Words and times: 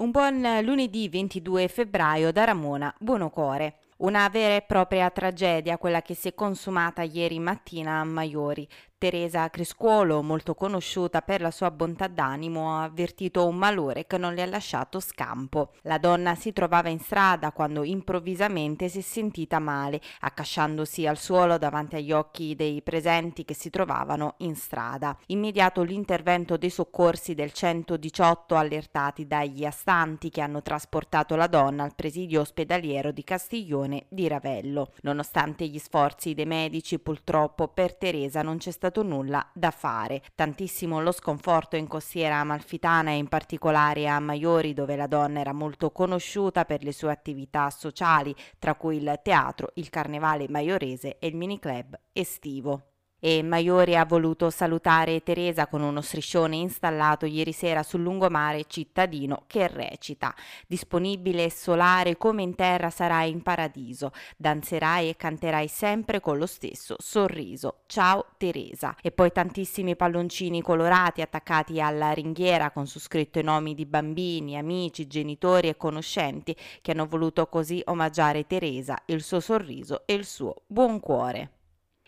Un 0.00 0.12
buon 0.12 0.40
lunedì 0.62 1.10
22 1.10 1.68
febbraio 1.68 2.32
da 2.32 2.44
Ramona 2.44 2.90
Buonocore. 2.98 3.80
Una 3.98 4.26
vera 4.30 4.54
e 4.54 4.62
propria 4.62 5.10
tragedia 5.10 5.76
quella 5.76 6.00
che 6.00 6.14
si 6.14 6.28
è 6.28 6.34
consumata 6.34 7.02
ieri 7.02 7.38
mattina 7.38 8.00
a 8.00 8.04
Maiori. 8.04 8.66
Teresa 9.00 9.48
Criscuolo, 9.48 10.22
molto 10.22 10.54
conosciuta 10.54 11.22
per 11.22 11.40
la 11.40 11.50
sua 11.50 11.70
bontà 11.70 12.06
d'animo, 12.06 12.76
ha 12.76 12.82
avvertito 12.82 13.46
un 13.46 13.56
malore 13.56 14.06
che 14.06 14.18
non 14.18 14.34
le 14.34 14.42
ha 14.42 14.46
lasciato 14.46 15.00
scampo. 15.00 15.72
La 15.84 15.96
donna 15.96 16.34
si 16.34 16.52
trovava 16.52 16.90
in 16.90 16.98
strada 16.98 17.50
quando 17.50 17.82
improvvisamente 17.82 18.90
si 18.90 18.98
è 18.98 19.00
sentita 19.00 19.58
male, 19.58 20.02
accasciandosi 20.20 21.06
al 21.06 21.16
suolo 21.16 21.56
davanti 21.56 21.96
agli 21.96 22.12
occhi 22.12 22.54
dei 22.54 22.82
presenti 22.82 23.46
che 23.46 23.54
si 23.54 23.70
trovavano 23.70 24.34
in 24.40 24.54
strada. 24.54 25.16
Immediato 25.28 25.80
l'intervento 25.80 26.58
dei 26.58 26.68
soccorsi 26.68 27.32
del 27.32 27.54
118 27.54 28.54
allertati 28.54 29.26
dagli 29.26 29.64
astanti 29.64 30.28
che 30.28 30.42
hanno 30.42 30.60
trasportato 30.60 31.36
la 31.36 31.46
donna 31.46 31.84
al 31.84 31.94
presidio 31.94 32.42
ospedaliero 32.42 33.12
di 33.12 33.24
Castiglione 33.24 34.04
di 34.10 34.28
Ravello. 34.28 34.92
Nonostante 35.04 35.66
gli 35.66 35.78
sforzi 35.78 36.34
dei 36.34 36.44
medici, 36.44 36.98
purtroppo 36.98 37.68
per 37.68 37.96
Teresa 37.96 38.42
non 38.42 38.58
c'è 38.58 38.70
stato 38.70 38.88
stato 38.90 39.02
nulla 39.02 39.48
da 39.54 39.70
fare. 39.70 40.22
Tantissimo 40.34 41.00
lo 41.00 41.12
sconforto 41.12 41.76
in 41.76 41.86
costiera 41.86 42.36
amalfitana 42.36 43.10
e 43.10 43.16
in 43.16 43.28
particolare 43.28 44.08
a 44.08 44.18
Maiori 44.18 44.74
dove 44.74 44.96
la 44.96 45.06
donna 45.06 45.40
era 45.40 45.52
molto 45.52 45.90
conosciuta 45.92 46.64
per 46.64 46.82
le 46.82 46.92
sue 46.92 47.10
attività 47.10 47.70
sociali, 47.70 48.34
tra 48.58 48.74
cui 48.74 48.96
il 48.96 49.20
teatro, 49.22 49.70
il 49.74 49.88
carnevale 49.88 50.46
maiorese 50.48 51.18
e 51.18 51.28
il 51.28 51.36
miniclub 51.36 51.98
estivo 52.12 52.89
e 53.20 53.42
Maiori 53.42 53.96
ha 53.96 54.04
voluto 54.04 54.50
salutare 54.50 55.22
Teresa 55.22 55.66
con 55.68 55.82
uno 55.82 56.00
striscione 56.00 56.56
installato 56.56 57.26
ieri 57.26 57.52
sera 57.52 57.82
sul 57.82 58.02
lungomare 58.02 58.64
cittadino 58.66 59.44
che 59.46 59.68
recita. 59.68 60.34
Disponibile 60.66 61.44
e 61.44 61.50
solare 61.50 62.16
come 62.16 62.42
in 62.42 62.54
terra 62.54 62.90
sarai 62.90 63.30
in 63.30 63.42
paradiso. 63.42 64.12
Danzerai 64.36 65.10
e 65.10 65.16
canterai 65.16 65.68
sempre 65.68 66.20
con 66.20 66.38
lo 66.38 66.46
stesso 66.46 66.96
sorriso. 66.98 67.82
Ciao 67.86 68.26
Teresa. 68.38 68.96
E 69.02 69.12
poi 69.12 69.30
tantissimi 69.30 69.94
palloncini 69.94 70.62
colorati 70.62 71.20
attaccati 71.20 71.80
alla 71.80 72.12
ringhiera 72.12 72.70
con 72.70 72.86
su 72.86 72.98
scritto 72.98 73.38
i 73.38 73.42
nomi 73.42 73.74
di 73.74 73.84
bambini 73.84 74.56
amici 74.56 75.06
genitori 75.06 75.68
e 75.68 75.76
conoscenti 75.76 76.56
che 76.80 76.92
hanno 76.92 77.06
voluto 77.06 77.46
così 77.46 77.82
omaggiare 77.84 78.46
Teresa 78.46 78.98
il 79.06 79.22
suo 79.22 79.40
sorriso 79.40 80.06
e 80.06 80.14
il 80.14 80.24
suo 80.24 80.62
buon 80.66 81.00
cuore 81.00 81.59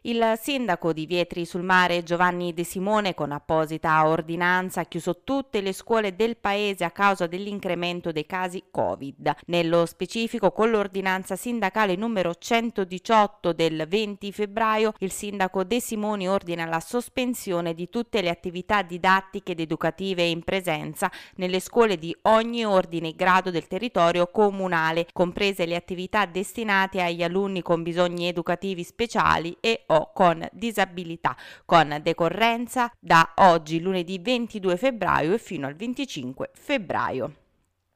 il 0.05 0.37
sindaco 0.41 0.93
di 0.93 1.07
Vietri 1.07 1.45
sul 1.45 1.63
Mare 1.63 2.03
Giovanni 2.03 2.53
De 2.53 2.65
Simone 2.65 3.15
con 3.15 3.31
apposita 3.31 4.05
ordinanza 4.09 4.81
ha 4.81 4.85
chiuso 4.85 5.21
tutte 5.23 5.61
le 5.61 5.73
scuole 5.73 6.17
del 6.17 6.37
paese 6.37 6.83
a 6.83 6.91
causa 6.91 7.29
dell'incremento 7.29 8.11
dei 8.11 8.27
casi 8.27 8.65
Covid. 8.69 9.33
Nello 9.47 9.87
specifico 9.87 10.51
con 10.51 10.71
l'ordinanza 10.71 11.37
sindacale 11.37 11.95
numero 11.95 12.35
118 12.35 13.53
del 13.53 13.87
20 13.89 14.33
febbraio 14.33 14.93
il 14.99 15.13
sindaco 15.13 15.63
De 15.63 15.81
Simone 15.81 16.27
ordina 16.27 16.65
la 16.65 16.81
sospensione 16.81 17.73
di 17.73 17.89
tutte 17.89 18.23
le 18.23 18.29
attività 18.29 18.83
didattiche 18.83 19.53
ed 19.53 19.61
educative 19.61 20.25
in 20.25 20.43
presenza 20.43 21.09
nelle 21.37 21.61
scuole 21.61 21.97
di 21.97 22.17
ogni 22.23 22.65
ordine 22.65 23.11
e 23.11 23.15
grado 23.15 23.53
del 23.53 23.69
territorio 23.69 24.27
comunale, 24.27 25.07
comprese 25.13 25.65
le 25.65 25.77
attività 25.77 26.27
destinate 26.27 27.01
agli 27.01 27.23
alunni 27.23 27.63
con 27.63 27.85
bisogni 27.85 28.27
educativi 28.27 28.83
speciali 28.83 29.57
e 29.61 29.85
o 29.93 30.13
con 30.13 30.47
disabilità, 30.53 31.37
con 31.65 31.99
decorrenza 32.03 32.93
da 32.99 33.33
oggi 33.37 33.81
lunedì 33.81 34.19
22 34.19 34.77
febbraio 34.77 35.35
e 35.35 35.39
fino 35.39 35.67
al 35.67 35.75
25 35.75 36.51
febbraio 36.53 37.35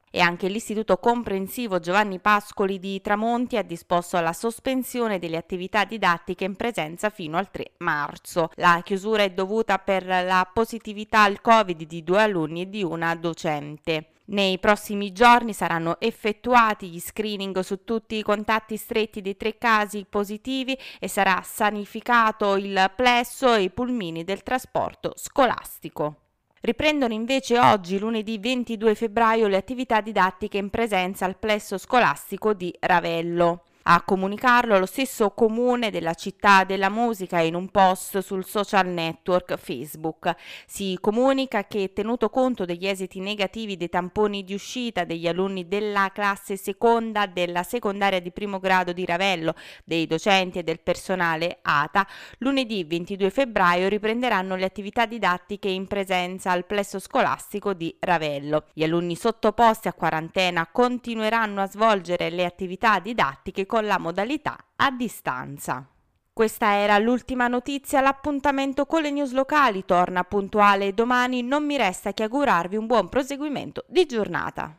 e 0.09 0.19
anche 0.19 0.47
l'Istituto 0.47 0.97
Comprensivo 0.97 1.79
Giovanni 1.79 2.19
Pascoli 2.19 2.79
di 2.79 2.99
Tramonti 3.01 3.57
ha 3.57 3.61
disposto 3.61 4.19
la 4.19 4.33
sospensione 4.33 5.19
delle 5.19 5.37
attività 5.37 5.83
didattiche 5.85 6.45
in 6.45 6.55
presenza 6.55 7.09
fino 7.09 7.37
al 7.37 7.51
3 7.51 7.73
marzo. 7.79 8.49
La 8.55 8.81
chiusura 8.83 9.23
è 9.23 9.29
dovuta 9.29 9.77
per 9.77 10.05
la 10.05 10.49
positività 10.51 11.21
al 11.21 11.39
Covid 11.41 11.83
di 11.83 12.03
due 12.03 12.21
alunni 12.21 12.61
e 12.61 12.69
di 12.69 12.83
una 12.83 13.13
docente. 13.15 14.13
Nei 14.29 14.59
prossimi 14.59 15.13
giorni 15.13 15.53
saranno 15.53 16.01
effettuati 16.01 16.89
gli 16.89 16.99
screening 16.99 17.59
su 17.59 17.85
tutti 17.85 18.15
i 18.15 18.23
contatti 18.23 18.75
stretti 18.75 19.21
dei 19.21 19.37
tre 19.37 19.57
casi 19.57 20.05
positivi 20.09 20.77
e 20.99 21.07
sarà 21.07 21.41
sanificato 21.43 22.57
il 22.57 22.91
plesso 22.93 23.53
e 23.53 23.63
i 23.63 23.69
pulmini 23.69 24.25
del 24.25 24.43
trasporto 24.43 25.13
scolastico. 25.15 26.15
Riprendono 26.59 27.13
invece 27.13 27.57
oggi, 27.57 27.97
lunedì 27.97 28.37
22 28.37 28.95
febbraio, 28.95 29.47
le 29.47 29.55
attività 29.55 30.01
didattiche 30.01 30.57
in 30.57 30.69
presenza 30.69 31.23
al 31.23 31.37
plesso 31.37 31.77
scolastico 31.77 32.53
di 32.53 32.75
Ravello. 32.81 33.66
A 33.89 34.01
comunicarlo 34.01 34.79
lo 34.79 34.85
stesso 34.85 35.29
comune 35.29 35.91
della 35.91 36.13
città 36.13 36.65
della 36.65 36.89
musica 36.89 37.39
in 37.39 37.55
un 37.55 37.69
post 37.69 38.17
sul 38.17 38.43
social 38.43 38.85
network 38.87 39.55
Facebook. 39.55 40.35
Si 40.65 40.97
comunica 40.99 41.63
che 41.67 41.93
tenuto 41.93 42.29
conto 42.29 42.65
degli 42.65 42.85
esiti 42.85 43.21
negativi 43.21 43.77
dei 43.77 43.87
tamponi 43.87 44.43
di 44.43 44.53
uscita 44.53 45.05
degli 45.05 45.25
alunni 45.25 45.69
della 45.69 46.11
classe 46.13 46.57
seconda 46.57 47.27
della 47.27 47.63
secondaria 47.63 48.19
di 48.19 48.31
primo 48.31 48.59
grado 48.59 48.91
di 48.91 49.05
Ravello, 49.05 49.55
dei 49.85 50.05
docenti 50.05 50.59
e 50.59 50.63
del 50.63 50.81
personale 50.81 51.59
ATA, 51.61 52.05
lunedì 52.39 52.83
22 52.83 53.29
febbraio 53.29 53.87
riprenderanno 53.87 54.57
le 54.57 54.65
attività 54.65 55.05
didattiche 55.05 55.69
in 55.69 55.87
presenza 55.87 56.51
al 56.51 56.65
plesso 56.65 56.99
scolastico 56.99 57.73
di 57.73 57.95
Ravello. 58.01 58.65
Gli 58.73 58.83
alunni 58.83 59.15
sottoposti 59.15 59.87
a 59.87 59.93
quarantena 59.93 60.67
continueranno 60.69 61.61
a 61.61 61.69
svolgere 61.69 62.29
le 62.29 62.43
attività 62.43 62.99
didattiche 62.99 63.65
con 63.65 63.75
con 63.77 63.85
la 63.85 63.99
modalità 63.99 64.57
a 64.77 64.89
distanza. 64.89 65.87
Questa 66.33 66.77
era 66.77 66.97
l'ultima 66.97 67.47
notizia, 67.47 68.01
l'appuntamento 68.01 68.87
con 68.87 69.03
le 69.03 69.11
news 69.11 69.33
locali 69.33 69.85
torna 69.85 70.23
puntuale 70.23 70.95
domani, 70.95 71.43
non 71.43 71.63
mi 71.63 71.77
resta 71.77 72.11
che 72.11 72.23
augurarvi 72.23 72.75
un 72.75 72.87
buon 72.87 73.07
proseguimento 73.07 73.85
di 73.87 74.07
giornata. 74.07 74.75